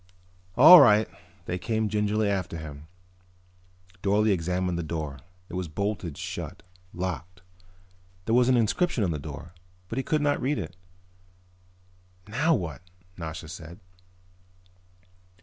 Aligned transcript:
"All 0.55 0.81
right." 0.81 1.07
They 1.45 1.59
came 1.59 1.87
gingerly 1.87 2.27
after 2.27 2.57
him. 2.57 2.87
Dorle 4.01 4.31
examined 4.33 4.79
the 4.79 4.81
door. 4.81 5.19
It 5.47 5.53
was 5.53 5.67
bolted 5.67 6.17
shut, 6.17 6.63
locked. 6.91 7.43
There 8.25 8.33
was 8.33 8.49
an 8.49 8.57
inscription 8.57 9.03
on 9.03 9.11
the 9.11 9.19
door 9.19 9.53
but 9.89 9.97
he 9.99 10.03
could 10.03 10.23
not 10.23 10.41
read 10.41 10.57
it. 10.57 10.75
"Now 12.27 12.55
what?" 12.55 12.81
Nasha 13.15 13.47
said. 13.47 13.79